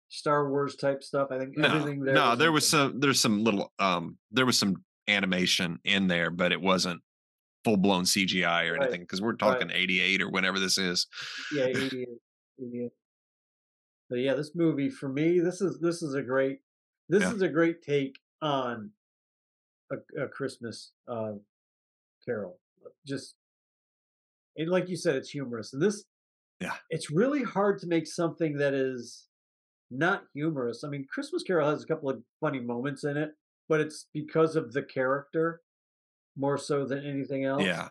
[0.09, 1.29] Star Wars type stuff.
[1.31, 2.13] I think No, everything there.
[2.13, 6.29] no, was there was some there's some little um there was some animation in there,
[6.29, 7.01] but it wasn't
[7.65, 11.07] full blown CGI or Right, anything because we're talking 88 or whenever this is.
[11.51, 12.07] yeah, 88,
[12.61, 12.91] 88.
[14.09, 16.59] But yeah, this movie for me, this is this is a great
[17.09, 17.33] this Yeah.
[17.33, 18.91] is a great take on
[19.91, 21.33] a, a Christmas uh,
[22.25, 22.59] Carol.
[23.05, 23.35] Just
[24.57, 25.73] and like you said, it's humorous.
[25.73, 26.03] And this,
[26.61, 26.75] Yeah.
[26.89, 29.27] it's really hard to make something that is
[29.91, 30.83] not humorous.
[30.83, 33.31] I mean, Christmas Carol has a couple of funny moments in it,
[33.69, 35.61] but it's because of the character
[36.35, 37.89] more so than anything else Yeah.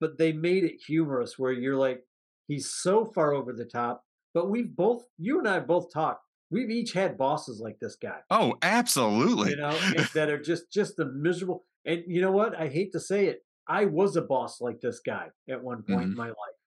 [0.00, 2.02] but they made it humorous where you're like
[2.46, 6.70] he's so far over the top but we've both you and i both talked we've
[6.70, 9.50] each had bosses like this guy Oh, absolutely.
[9.50, 9.76] you know
[10.14, 13.43] that are just just the miserable and you know what i hate to say it
[13.68, 16.58] i was a boss like this guy at one point in my life.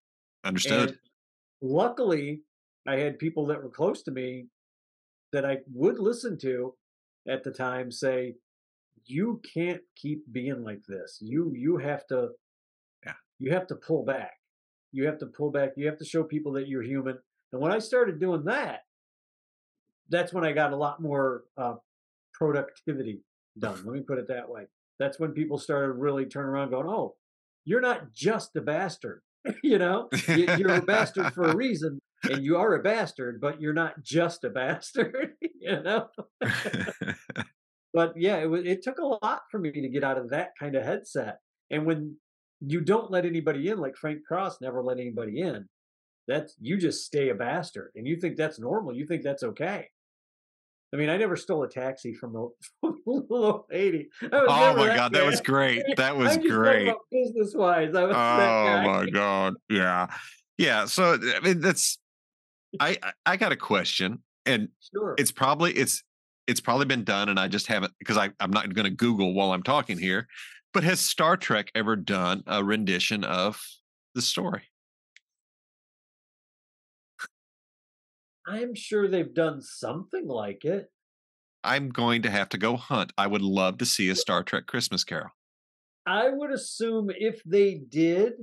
[0.43, 0.89] Understood.
[0.89, 0.97] and
[1.61, 2.41] luckily
[2.87, 4.47] i had people that were close to me
[5.33, 6.73] that i would listen to
[7.27, 8.35] at the time say
[9.05, 11.17] you can't keep being like this.
[11.21, 12.29] You you have to
[13.05, 13.13] Yeah.
[13.39, 14.33] you have to pull back.
[14.91, 15.73] You have to pull back.
[15.77, 17.17] You have to show people that you're human.
[17.53, 18.81] And when i started doing that
[20.09, 21.75] that's when i got a lot more uh,
[22.33, 23.21] productivity
[23.59, 24.65] done let me put it that way
[24.99, 27.15] that's when people started really turning around going oh
[27.65, 29.21] you're not just a bastard
[29.63, 30.09] you know?
[30.27, 34.01] You, you're a bastard for a reason and you are a bastard but you're not
[34.03, 36.07] just a bastard you know?
[37.93, 40.75] But yeah it, it took a lot for me to get out of that kind
[40.75, 42.17] of headset and when
[42.59, 45.67] you don't let anybody in like frank cross never let anybody in
[46.27, 49.87] that's you just stay a bastard and you think that's normal you think that's okay
[50.93, 52.47] i mean i never stole a taxi from a
[53.05, 55.83] little old lady I was oh my that god, that was great.
[55.97, 56.93] That was great.
[57.11, 59.55] business wise i was that Oh my god.
[59.69, 60.07] Yeah.
[60.57, 60.85] Yeah.
[60.85, 61.97] So I mean that's
[62.79, 66.03] I I- I got a question and sure it's probably it's
[66.47, 69.33] it's probably been done and I just haven't because I I'm not going to Google
[69.33, 70.27] while I'm talking here.
[70.73, 73.61] But has Star Trek ever done a rendition of
[74.15, 74.63] the story?
[78.47, 80.89] I'm sure they've done something like it
[81.63, 83.11] I'm going to have to go hunt.
[83.17, 85.31] I would love to see a Star Trek Christmas Carol.
[86.05, 88.33] I would assume if they did,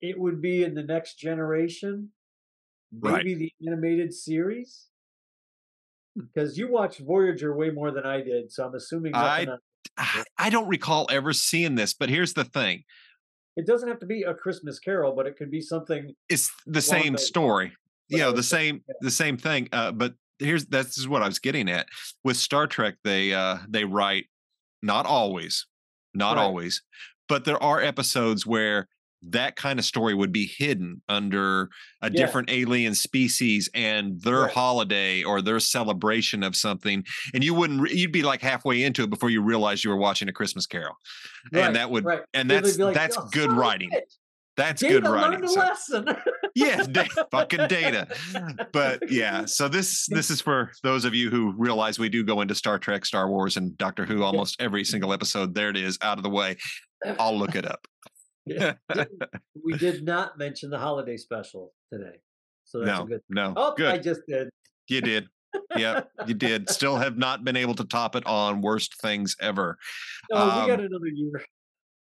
[0.00, 2.10] it would be in the next generation,
[2.92, 3.24] Right.
[3.24, 4.86] maybe the animated series.
[6.16, 6.26] Hmm.
[6.32, 9.58] Because you watched Voyager way more than I did, so I'm assuming I- on-
[10.38, 12.84] I don't recall ever seeing this, but here's the thing:
[13.56, 16.14] it doesn't have to be a Christmas Carol, but it could be something.
[16.28, 17.72] it's the same story.
[18.08, 19.68] You know, the same the same thing.
[19.72, 21.86] Uh, but here's that's is what I was getting at
[22.24, 22.96] with Star Trek.
[23.04, 24.26] They uh they write
[24.82, 25.66] not always,
[26.14, 26.42] not Right.
[26.42, 26.82] always,
[27.28, 28.88] but there are episodes where
[29.24, 31.68] that kind of story would be hidden under
[32.02, 32.26] a Yeah.
[32.26, 34.52] different alien species and their Right.
[34.52, 39.04] holiday or their celebration of something and you wouldn't re- you'd be like halfway into
[39.04, 40.96] it before you realized you were watching a christmas carol
[41.52, 44.16] Right, and that would and that's like, that's "Oh, good son of a writing bitch,
[44.56, 46.06] that's Data good writing so- lesson.
[46.54, 48.08] yeah, da- fucking data.
[48.72, 52.40] But yeah, so this this is for those of you who realize we do go
[52.40, 55.54] into Star Trek, Star Wars, and Doctor Who almost every single episode.
[55.54, 56.56] There it is, out of the way.
[57.18, 57.86] I'll look it up.
[58.46, 58.74] Yeah.
[59.64, 62.16] We did not mention the holiday special today,
[62.64, 63.20] so that's No, a good.
[63.28, 64.48] no, Oh, I just did.
[64.88, 65.28] You did.
[65.76, 66.70] Yep, you did.
[66.70, 69.76] Still have not been able to top it on worst things ever.
[70.32, 71.44] Oh, we got Um, another year.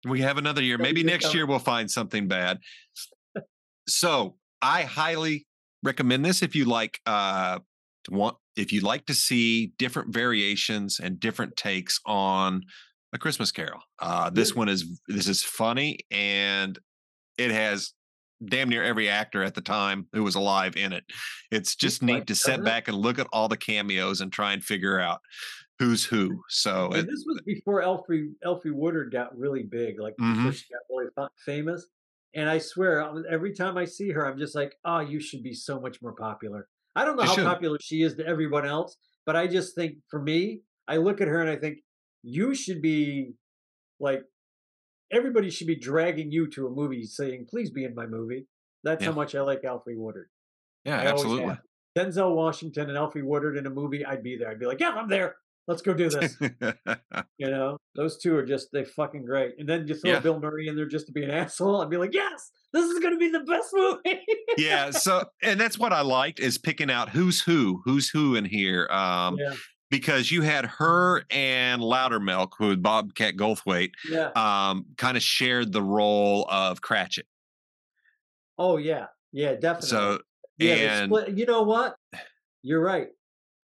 [0.06, 0.78] We have another year.
[0.78, 2.60] Maybe next year we'll find something bad.
[3.88, 5.46] So I highly
[5.82, 7.60] recommend this if you like uh
[8.06, 12.63] to want if you like to see different variations and different takes on
[13.13, 13.82] a Christmas Carol.
[14.00, 16.80] Uh this one is this is funny and
[17.38, 17.94] it has
[18.46, 21.04] damn near every actor at the time who was alive in it.
[21.52, 24.63] It's just neat to sit back and look at all the cameos and try and
[24.63, 25.20] figure out
[25.84, 26.41] who's who.
[26.50, 30.36] So And it, this was before Elfie Elfie Woodard got really big, like Mhm.
[30.38, 31.10] before she got really
[31.46, 31.88] famous.
[32.36, 35.54] And I swear, every time I see her, I'm just like, "Oh, you should be
[35.54, 37.46] so much more popular." I don't know You how should.
[37.46, 41.28] popular she is to everyone else, but I just think for me, I look at
[41.28, 41.80] her and I think
[42.24, 43.34] you should be
[44.00, 44.24] like
[45.12, 48.48] everybody should be dragging you to a movie, saying, "Please be in my movie."
[48.84, 50.30] That's how much I like Elfie Woodard.
[50.86, 51.56] yeah, I absolutely.
[51.98, 54.50] Denzel Washington and Elfie Woodard in a movie, I'd be there.
[54.50, 55.36] I'd be like, "Yeah, I'm there.
[55.67, 56.38] Let's go do this."
[57.38, 59.56] You know, those two are just they fucking great.
[59.60, 60.19] And then you throw Yeah.
[60.19, 61.82] Bill Murray in there just to be an asshole.
[61.82, 64.19] I'd be like, yes, this is gonna be the best movie.
[64.58, 68.45] yeah so and that's what i liked is picking out who's who who's who in
[68.45, 69.54] here um yeah,
[69.89, 74.30] because you had her and loudermilk who bobcat goldthwait yeah.
[74.36, 77.26] um kind of shared the role of cratchit
[78.58, 79.89] Oh yeah, yeah, definitely.
[79.89, 80.19] so
[80.60, 81.95] yeah, and split- you know what?
[82.62, 83.08] You're right.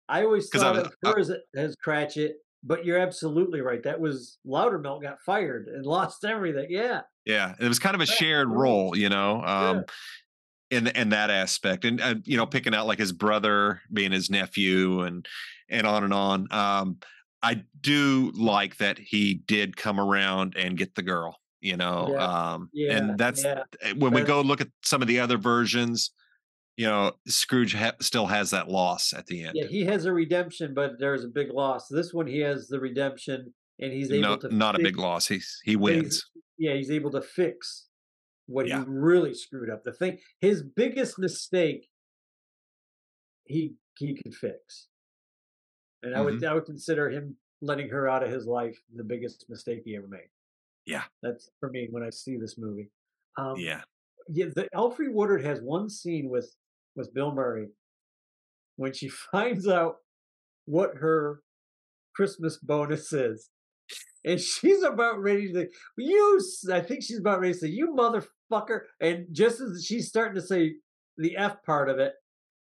[0.10, 3.84] I always 'Cause I thought was- of her as, as Cratchit, but you're absolutely right.
[3.84, 6.68] That was Loudermilk got fired and lost everything.
[6.70, 9.84] Yeah, yeah it was kind of a shared role you know um
[10.70, 14.30] in in that aspect and uh, you know picking out like his brother being his
[14.30, 15.28] nephew and
[15.70, 16.98] and on and on um
[17.44, 22.52] i do like that he did come around and get the girl you know Yeah,
[22.54, 23.64] um yeah, and that's yeah.
[23.86, 26.12] uh, when we go look at some of the other versions
[26.78, 30.14] you know scrooge ha- still has that loss at the end Yeah, he has a
[30.14, 31.88] redemption, but there's a big loss.
[31.90, 34.98] This one, he has the redemption, and he's able no, to not a fix- big
[34.98, 36.26] loss he's he but he's- wins
[36.60, 37.88] yeah, he's able to fix
[38.48, 38.80] what Yeah.
[38.80, 39.84] he really screwed up.
[39.84, 41.88] The thing, his biggest mistake,
[43.46, 44.88] he he could fix,
[46.04, 46.46] and I would Mm-hmm.
[46.50, 50.08] I would consider him letting her out of his life the biggest mistake he ever
[50.08, 50.30] made.
[50.86, 51.04] Yeah.
[51.24, 52.90] that's for me when I see this movie.
[53.38, 53.82] Um, yeah
[54.30, 56.54] yeah, the Alfred Woodard has one scene with
[56.98, 57.68] with Bill Murray
[58.76, 59.98] when she finds out
[60.66, 61.42] what her
[62.16, 63.50] Christmas bonus is,
[64.26, 66.42] and she's about ready to you.
[66.72, 70.46] I think she's about ready to say you motherfucker, and just as she's starting to
[70.46, 70.76] say
[71.18, 72.14] the f part of it,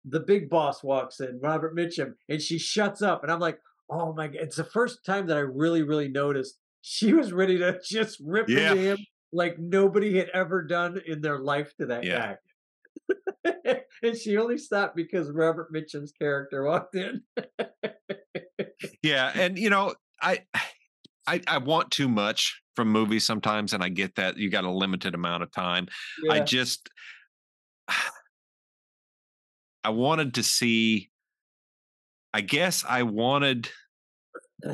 [0.07, 3.59] the big boss walks in, Robert Mitchum, and she shuts up, and I'm like,
[3.91, 4.41] oh my god!
[4.43, 8.49] It's the first time that I really, really noticed she was ready to just rip
[8.49, 8.71] Yeah.
[8.73, 8.99] into him
[9.33, 12.37] like nobody had ever done in their life to that Yeah.
[13.09, 13.15] guy.
[14.03, 17.23] and she only stopped because Robert Mitchum's character walked in.
[19.03, 20.41] yeah and you know i
[21.27, 24.71] i i want too much from movies sometimes and i get that you got a
[24.71, 25.87] limited amount of time
[26.31, 26.89] I just
[29.85, 31.11] I wanted to see
[32.33, 33.69] I guess I wanted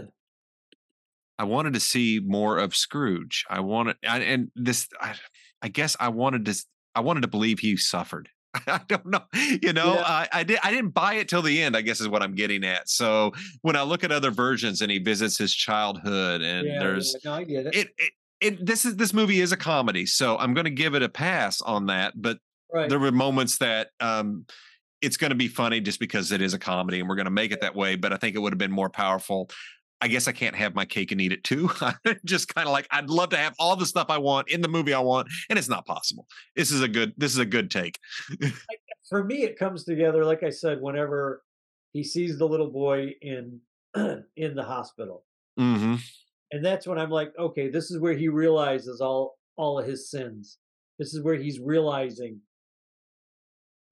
[1.38, 3.44] I wanted to see more of Scrooge.
[3.48, 5.14] I wanted I, and this I,
[5.62, 6.54] I guess I wanted to
[6.94, 8.28] I wanted to believe he suffered.
[8.66, 9.22] I don't know.
[9.62, 10.02] You know, Yeah.
[10.04, 12.34] I, I did I didn't buy it till the end, I guess is what I'm
[12.34, 12.88] getting at.
[12.88, 13.32] So
[13.62, 17.30] when I look at other versions and he visits his childhood and yeah, there's yeah,
[17.30, 17.74] no, I get it.
[17.74, 20.94] it, it it this is this movie is a comedy, so I'm going to give
[20.94, 22.14] it a pass on that.
[22.16, 22.38] But
[22.72, 22.88] right.
[22.88, 24.46] there were moments that um
[25.02, 27.30] it's going to be funny just because it is a comedy and we're going to
[27.30, 29.48] make it that way but i think it would have been more powerful
[30.00, 31.70] i guess i can't have my cake and eat it too
[32.24, 34.68] just kind of like i'd love to have all the stuff i want in the
[34.68, 37.70] movie i want and it's not possible this is a good this is a good
[37.70, 37.98] take
[39.08, 41.42] For me, it comes together, like I said, whenever
[41.92, 43.60] he sees the little boy in
[43.96, 45.24] in the hospital.
[45.58, 45.96] hmm
[46.52, 50.08] And that's when I'm like, okay, this is where he realizes all all of his
[50.10, 50.58] sins.
[50.98, 52.40] This is where he's realizing,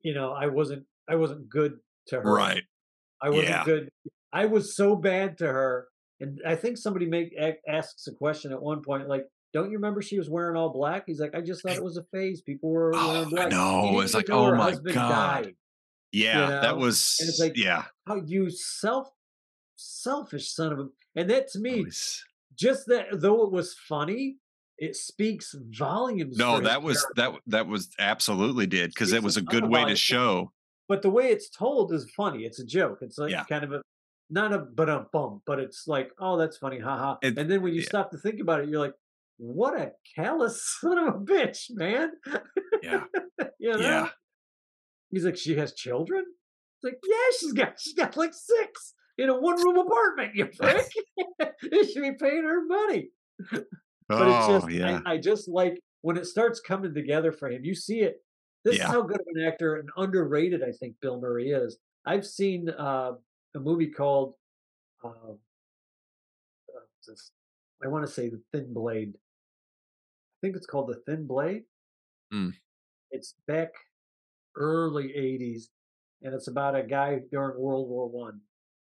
[0.02, 2.32] you know, I wasn't I wasn't good to her.
[2.32, 2.62] right
[3.20, 3.64] I wasn't Yeah.
[3.64, 3.88] good.
[4.32, 5.88] I was so bad to her.
[6.20, 7.35] And I think somebody make
[7.68, 11.04] asks a question at one point, like, "Don't you remember she was wearing all black?"
[11.07, 12.42] He's like, "I just thought it was a phase.
[12.42, 14.00] People were Oh, wearing black." Know.
[14.00, 14.85] It's like, oh my God.
[15.44, 15.54] died.
[16.12, 16.61] yeah know?
[16.62, 19.09] that was And it's like- yeah How you self
[19.76, 20.88] selfish son of a.
[21.16, 22.24] And that to oh, me, It was-
[22.57, 24.38] just that though it was funny,
[24.78, 26.37] it speaks volumes.
[26.37, 27.33] No, that was character.
[27.33, 30.52] that that was absolutely did because it was a a good way to show.
[30.88, 32.44] but the way it's told is funny.
[32.44, 32.98] It's a joke.
[33.02, 33.44] It's like Yeah.
[33.44, 33.83] kind of a
[34.30, 37.16] not a but a bump, but it's like, oh, that's funny, haha.
[37.22, 37.86] It- and then when you yeah.
[37.88, 38.94] stop to think about it, you're like,
[39.38, 42.10] what a callous son of a bitch, man.
[42.82, 43.04] Yeah,
[43.58, 43.78] you know?
[43.78, 44.08] yeah.
[45.10, 46.24] He's like, she has children?
[46.76, 50.46] It's like, yeah, she's got she's got like six in a one room apartment, you
[50.46, 50.86] prick.
[51.62, 53.10] you should be paying her money.
[53.50, 57.50] But it's Oh just yeah, I, I just like when it starts coming together for
[57.50, 57.64] him.
[57.64, 58.16] You see it.
[58.64, 58.84] This Yeah.
[58.84, 61.78] is how good of an actor and underrated I think Bill Murray is.
[62.06, 63.12] I've seen uh,
[63.54, 64.34] a movie called
[65.04, 65.38] um,
[66.74, 67.30] uh, this-
[67.82, 69.14] I want to say The Thin Blade.
[69.16, 71.64] I think it's called The Thin Blade.
[72.32, 72.52] Mm.
[73.11, 73.68] It's back
[74.56, 75.68] early '80s,
[76.22, 78.40] and it's about a guy during World War One.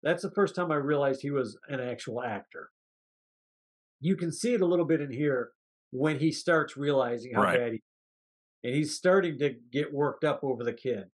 [0.02, 2.70] That's the first time I realized he was an actual actor.
[4.00, 5.52] You can see it a little bit in here
[5.90, 7.58] when he starts realizing how Right.
[7.58, 7.82] bad he
[8.62, 11.10] and he's starting to get worked up over the kid.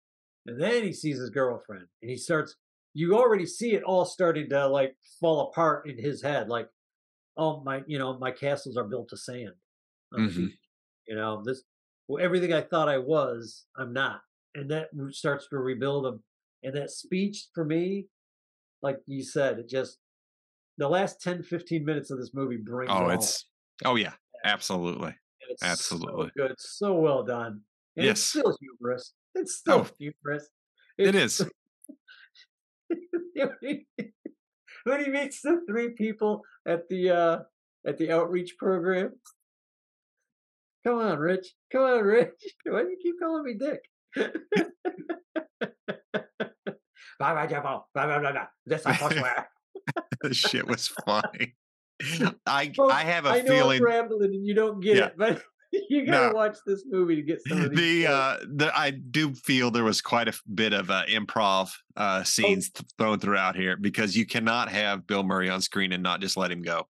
[0.46, 2.56] And then he sees his girlfriend and he starts
[2.98, 6.68] you already see it all starting to like fall apart in his head like
[7.38, 9.52] oh my you know my castles are built of sand
[10.14, 10.48] on the Mhm.
[11.08, 11.62] you know this
[12.08, 14.22] well, everything i thought i was i'm not
[14.56, 16.24] and that starts to rebuild him
[16.64, 18.08] and that speech for me
[18.82, 19.98] like you said it just
[20.78, 23.12] the last 10 15 minutes of this movie brings it Oh, home.
[23.12, 23.46] it's
[23.84, 24.14] oh yeah,
[24.46, 25.14] absolutely.
[25.50, 26.28] It's absolutely.
[26.28, 27.62] so good so well done
[27.98, 28.22] and it's Yes.
[28.22, 30.48] still humorous it's still Oh, humorous
[30.98, 31.50] It It's- is.
[34.84, 37.40] When he meets the three people at the uh
[37.86, 39.14] at the outreach program.
[40.86, 41.48] Come on, Rich.
[41.72, 42.30] Come on, Rich.
[42.66, 43.82] Why do you keep calling me Dick?
[47.18, 48.48] Blah, blah.
[48.66, 49.48] This I swear.
[50.22, 51.56] This shit was funny.
[52.46, 55.06] I Folks, I have a I know feeling I'm rambling and you don't get Yeah.
[55.08, 55.42] it, but
[55.90, 56.34] you gotta No.
[56.34, 60.02] watch this movie to get some of the uh the, I do feel there was
[60.02, 64.70] quite a bit of uh, improv uh scenes th- thrown throughout here because you cannot
[64.70, 66.88] have Bill Murray on screen and not just let him go.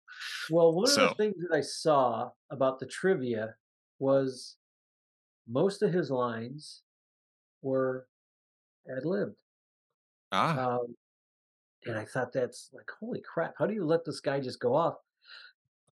[0.51, 3.55] Well, one of the things that I saw about the trivia
[3.99, 4.57] was
[5.49, 6.83] most of his lines
[7.63, 8.07] were
[8.91, 9.37] ad libbed.
[10.33, 10.97] Ah, Um,
[11.87, 14.75] and I thought that's like, holy crap, how do you let this guy just go
[14.75, 14.95] off?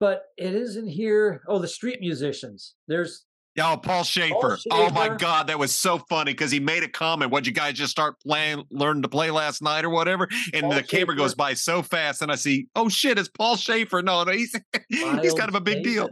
[0.02, 1.44] But it isn't here.
[1.48, 2.74] Oh, the street musicians.
[2.88, 3.24] There's
[3.60, 4.58] oh, Paul Shaffer.
[4.72, 7.30] Oh my God, that was so funny because he made a comment.
[7.30, 10.28] What you guys just start playing, learn to play last night or whatever?
[10.56, 13.58] And Paul the camera goes by so fast, and I see, oh shit, it's Paul
[13.58, 14.02] Shaffer.
[14.02, 14.56] No, no, he's
[14.90, 16.10] he's kind of a big deal.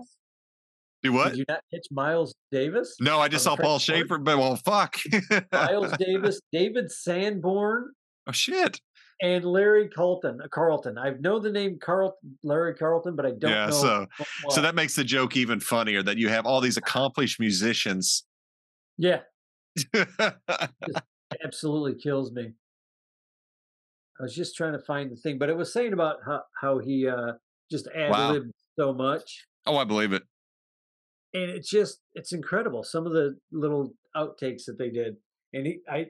[1.02, 1.30] Do what?
[1.30, 2.96] Did you not catch Miles Davis?
[3.02, 4.98] No, I just saw Paul Shaffer, but well, fuck.
[5.52, 7.90] Miles Davis, David Sanborn,
[8.28, 8.80] oh shit.
[9.22, 10.40] And Larry Carlton.
[10.42, 10.98] uh, Carlton.
[10.98, 13.72] I know the name Carl Larry Carlton, but I don't Yeah, know.
[13.72, 14.08] so
[14.44, 18.26] what- so that makes the joke even funnier that you have all these accomplished musicians.
[18.98, 19.22] yeah,
[21.44, 22.54] absolutely kills me.
[24.20, 26.80] I was just trying to find the thing, but it was saying about how, how
[26.80, 27.34] he uh,
[27.72, 28.32] just ad Wow.
[28.34, 29.46] libbed so much.
[29.66, 30.24] oh, I believe it.
[31.34, 32.84] And it's just, it's incredible.
[32.84, 35.16] Some of the little outtakes that they did.
[35.54, 36.08] And he, I,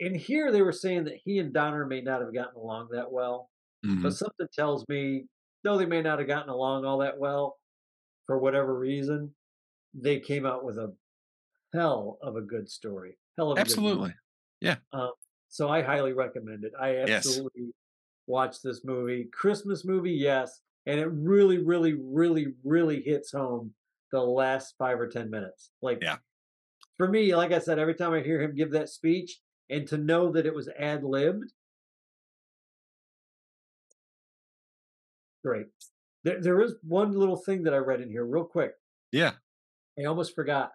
[0.00, 3.10] in here, they were saying that he and Donner may not have gotten along that
[3.10, 3.50] well.
[3.84, 4.02] Mhm.
[4.02, 5.28] But something tells me,
[5.64, 7.58] though they may not have gotten along all that well
[8.26, 9.34] for whatever reason,
[9.94, 10.96] they came out with a
[11.74, 13.18] hell of a good story.
[13.38, 14.14] Hell of a good movie.
[14.62, 14.78] Absolutely.
[14.92, 15.12] Um,
[15.48, 16.72] so I highly recommend it.
[16.78, 17.26] I Yes.
[17.28, 17.74] absolutely
[18.26, 19.26] watched this movie.
[19.32, 20.62] Christmas movie, yes.
[20.86, 23.74] And it really, really, really, really hits home
[24.12, 25.72] the last five or 10 minutes.
[25.82, 26.18] Like, Yeah.
[26.96, 29.98] for me, like I said, every time I hear him give that speech and to
[29.98, 31.52] know that it was ad libbed,
[35.44, 35.66] great.
[36.24, 38.72] There, there is one little thing that I read in here, real quick.
[39.12, 39.32] Yeah.
[39.98, 40.72] I almost forgot.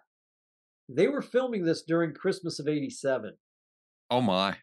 [0.88, 3.34] They were filming this during Christmas of 87.
[4.10, 4.56] Oh my.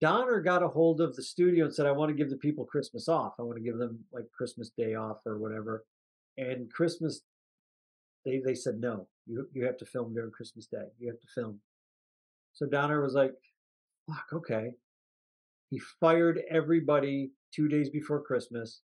[0.00, 2.64] Donner got a hold of the studio and said, I want to give the people
[2.64, 3.34] Christmas off.
[3.38, 5.84] I want to give them like Christmas Day off or whatever.
[6.38, 7.20] And Christmas,
[8.24, 10.86] they, they said, no, you, you have to film during Christmas Day.
[10.98, 11.60] You have to film.
[12.54, 13.34] So Donner was like,
[14.10, 14.70] fuck, okay.
[15.70, 18.80] He fired everybody two days before Christmas,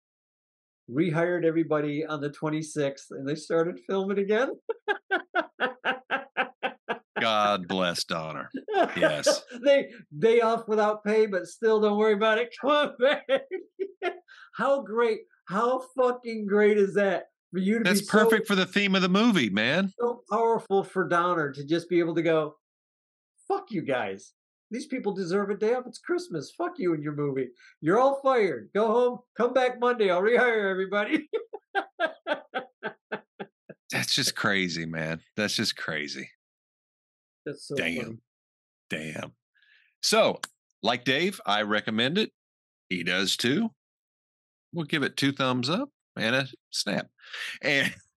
[0.91, 4.53] rehired everybody on the 26th, and they started filming again.
[7.21, 8.49] God bless Donner.
[8.97, 9.43] Yes.
[9.65, 12.55] they day off without pay, but still don't worry about it.
[12.61, 13.27] Come on back.
[14.55, 18.95] how great, how fucking great is that for you to That's perfect for the theme
[18.95, 19.93] of the movie, man.
[20.01, 22.55] so, so powerful for Donner to just be able to go,
[23.47, 24.33] fuck you guys.
[24.71, 25.87] These people deserve a day off.
[25.87, 26.53] It's Christmas.
[26.57, 27.49] Fuck you and your movie.
[27.81, 28.71] You're all fired.
[28.73, 29.19] Go home.
[29.37, 30.11] Come back Monday.
[30.11, 31.29] I'll rehire everybody.
[33.91, 35.21] That's just crazy, man.
[35.37, 36.31] That's just crazy.
[37.45, 37.97] That's so Damn.
[37.97, 38.19] funny.
[38.89, 39.33] Damn.
[40.03, 40.41] So,
[40.83, 42.31] like Dave, I recommend it.
[42.89, 43.71] He does too.
[44.73, 47.09] We'll give it two thumbs up and a snap.
[47.63, 47.93] And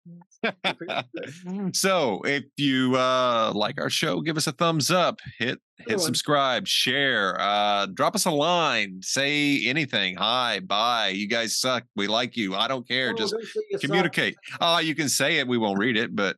[1.74, 6.68] so if you uh like our show, give us a thumbs up, hit hit subscribe,
[6.68, 10.16] share, uh drop us a line, say anything.
[10.16, 11.10] Hi, bye.
[11.10, 11.84] You guys suck.
[11.96, 12.56] We like you.
[12.56, 13.12] I don't care.
[13.12, 13.82] No, Just don't say suck.
[13.82, 14.36] communicate.
[14.62, 15.48] Oh, you can say it.
[15.48, 16.38] We won't read it, but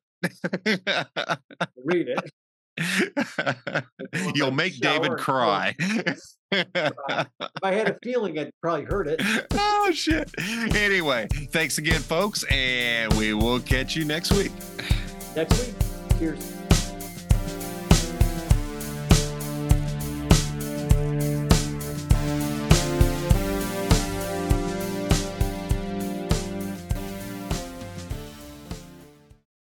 [1.83, 2.31] Read it.
[4.35, 5.19] You'll make David and
[6.51, 6.91] If
[7.63, 9.21] I had a feeling, I'd probably heard it.
[9.53, 10.29] oh shit.
[10.39, 14.51] Anyway, thanks again, folks, and we will catch you next week.
[15.35, 15.75] Next week.
[16.19, 16.54] Cheers.